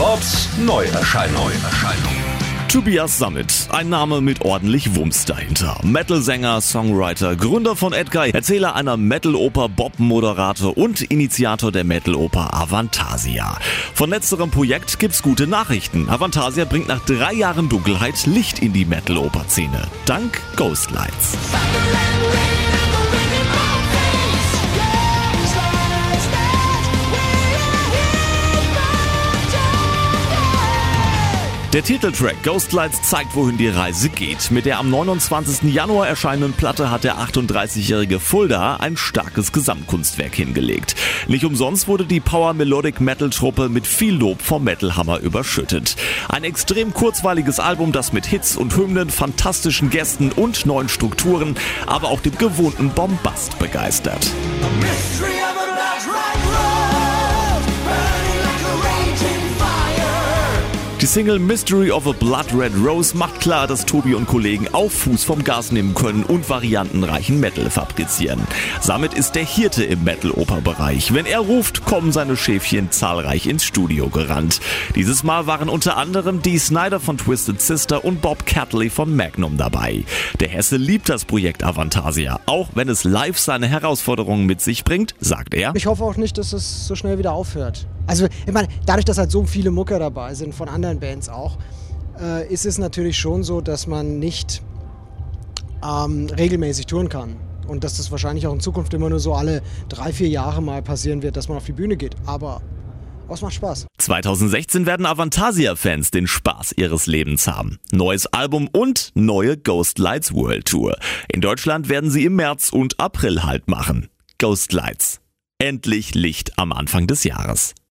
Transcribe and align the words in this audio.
Bobs 0.00 0.48
Neuerscheinung. 0.64 1.50
Tobias 2.68 3.18
Summit, 3.18 3.68
ein 3.68 3.90
Name 3.90 4.22
mit 4.22 4.40
ordentlich 4.40 4.96
Wumms 4.96 5.26
dahinter. 5.26 5.78
Metal-Sänger, 5.82 6.62
Songwriter, 6.62 7.36
Gründer 7.36 7.76
von 7.76 7.92
Edguy, 7.92 8.30
Erzähler 8.30 8.74
einer 8.76 8.96
Metal-Oper, 8.96 9.68
Bob-Moderator 9.68 10.78
und 10.78 11.02
Initiator 11.02 11.70
der 11.70 11.84
Metal-Oper 11.84 12.54
Avantasia. 12.54 13.58
Von 13.92 14.08
letzterem 14.08 14.50
Projekt 14.50 14.98
gibt's 15.00 15.20
gute 15.20 15.46
Nachrichten. 15.46 16.08
Avantasia 16.08 16.64
bringt 16.64 16.88
nach 16.88 17.04
drei 17.04 17.34
Jahren 17.34 17.68
Dunkelheit 17.68 18.24
Licht 18.24 18.60
in 18.60 18.72
die 18.72 18.86
Metal-Oper-Szene. 18.86 19.86
Dank 20.06 20.40
Ghostlights. 20.56 21.36
Der 31.72 31.84
Titeltrack 31.84 32.42
Ghostlights 32.42 33.00
zeigt, 33.02 33.36
wohin 33.36 33.56
die 33.56 33.68
Reise 33.68 34.08
geht. 34.08 34.50
Mit 34.50 34.66
der 34.66 34.80
am 34.80 34.90
29. 34.90 35.72
Januar 35.72 36.08
erscheinenden 36.08 36.52
Platte 36.52 36.90
hat 36.90 37.04
der 37.04 37.18
38-jährige 37.18 38.18
Fulda 38.18 38.78
ein 38.78 38.96
starkes 38.96 39.52
Gesamtkunstwerk 39.52 40.34
hingelegt. 40.34 40.96
Nicht 41.28 41.44
umsonst 41.44 41.86
wurde 41.86 42.06
die 42.06 42.18
Power 42.18 42.54
Melodic 42.54 43.00
Metal 43.00 43.30
Truppe 43.30 43.68
mit 43.68 43.86
viel 43.86 44.16
Lob 44.16 44.42
vom 44.42 44.64
Metal 44.64 44.96
Hammer 44.96 45.20
überschüttet. 45.20 45.94
Ein 46.28 46.42
extrem 46.42 46.92
kurzweiliges 46.92 47.60
Album, 47.60 47.92
das 47.92 48.12
mit 48.12 48.26
Hits 48.26 48.56
und 48.56 48.76
Hymnen, 48.76 49.08
fantastischen 49.08 49.90
Gästen 49.90 50.32
und 50.32 50.66
neuen 50.66 50.88
Strukturen, 50.88 51.54
aber 51.86 52.08
auch 52.08 52.20
dem 52.20 52.36
gewohnten 52.36 52.90
Bombast 52.90 53.60
begeistert. 53.60 54.28
Die 61.00 61.06
Single 61.06 61.38
Mystery 61.38 61.90
of 61.90 62.06
a 62.06 62.12
Blood 62.12 62.52
Red 62.52 62.72
Rose 62.76 63.16
macht 63.16 63.40
klar, 63.40 63.66
dass 63.66 63.86
Tobi 63.86 64.14
und 64.14 64.26
Kollegen 64.26 64.68
auf 64.72 64.92
Fuß 64.92 65.24
vom 65.24 65.42
Gas 65.42 65.72
nehmen 65.72 65.94
können 65.94 66.24
und 66.24 66.50
variantenreichen 66.50 67.40
Metal 67.40 67.70
fabrizieren. 67.70 68.38
Damit 68.86 69.14
ist 69.14 69.34
der 69.34 69.46
Hirte 69.46 69.82
im 69.82 70.04
Metal-Oper-Bereich. 70.04 71.14
Wenn 71.14 71.24
er 71.24 71.38
ruft, 71.38 71.86
kommen 71.86 72.12
seine 72.12 72.36
Schäfchen 72.36 72.90
zahlreich 72.90 73.46
ins 73.46 73.64
Studio 73.64 74.10
gerannt. 74.10 74.60
Dieses 74.94 75.22
Mal 75.22 75.46
waren 75.46 75.70
unter 75.70 75.96
anderem 75.96 76.42
Dee 76.42 76.58
Snyder 76.58 77.00
von 77.00 77.16
Twisted 77.16 77.62
Sister 77.62 78.04
und 78.04 78.20
Bob 78.20 78.44
Catley 78.44 78.90
von 78.90 79.16
Magnum 79.16 79.56
dabei. 79.56 80.04
Der 80.38 80.48
Hesse 80.48 80.76
liebt 80.76 81.08
das 81.08 81.24
Projekt 81.24 81.64
Avantasia, 81.64 82.40
auch 82.44 82.68
wenn 82.74 82.90
es 82.90 83.04
live 83.04 83.38
seine 83.38 83.68
Herausforderungen 83.68 84.44
mit 84.44 84.60
sich 84.60 84.84
bringt, 84.84 85.14
sagt 85.18 85.54
er. 85.54 85.72
Ich 85.76 85.86
hoffe 85.86 86.04
auch 86.04 86.18
nicht, 86.18 86.36
dass 86.36 86.52
es 86.52 86.86
so 86.86 86.94
schnell 86.94 87.16
wieder 87.16 87.32
aufhört. 87.32 87.86
Also, 88.10 88.26
ich 88.44 88.52
meine, 88.52 88.66
dadurch, 88.86 89.04
dass 89.04 89.18
halt 89.18 89.30
so 89.30 89.44
viele 89.44 89.70
Mucker 89.70 90.00
dabei 90.00 90.34
sind, 90.34 90.52
von 90.52 90.68
anderen 90.68 90.98
Bands 90.98 91.28
auch, 91.28 91.58
äh, 92.20 92.52
ist 92.52 92.66
es 92.66 92.76
natürlich 92.76 93.16
schon 93.16 93.44
so, 93.44 93.60
dass 93.60 93.86
man 93.86 94.18
nicht 94.18 94.62
ähm, 95.80 96.26
regelmäßig 96.26 96.86
touren 96.86 97.08
kann. 97.08 97.36
Und 97.68 97.84
dass 97.84 97.98
das 97.98 98.10
wahrscheinlich 98.10 98.48
auch 98.48 98.52
in 98.52 98.58
Zukunft 98.58 98.92
immer 98.94 99.08
nur 99.08 99.20
so 99.20 99.32
alle 99.34 99.62
drei, 99.88 100.12
vier 100.12 100.28
Jahre 100.28 100.60
mal 100.60 100.82
passieren 100.82 101.22
wird, 101.22 101.36
dass 101.36 101.46
man 101.46 101.56
auf 101.56 101.64
die 101.66 101.72
Bühne 101.72 101.96
geht. 101.96 102.16
Aber 102.26 102.62
es 103.28 103.42
macht 103.42 103.54
Spaß. 103.54 103.86
2016 103.98 104.86
werden 104.86 105.06
Avantasia-Fans 105.06 106.10
den 106.10 106.26
Spaß 106.26 106.72
ihres 106.78 107.06
Lebens 107.06 107.46
haben. 107.46 107.78
Neues 107.92 108.26
Album 108.26 108.68
und 108.72 109.12
neue 109.14 109.56
Ghost 109.56 110.00
Lights 110.00 110.34
World 110.34 110.66
Tour. 110.66 110.98
In 111.28 111.40
Deutschland 111.40 111.88
werden 111.88 112.10
sie 112.10 112.24
im 112.24 112.34
März 112.34 112.70
und 112.70 112.98
April 112.98 113.44
halt 113.44 113.68
machen. 113.68 114.08
Ghost 114.38 114.72
Lights. 114.72 115.20
Endlich 115.60 116.16
Licht 116.16 116.58
am 116.58 116.72
Anfang 116.72 117.06
des 117.06 117.22
Jahres. 117.22 117.74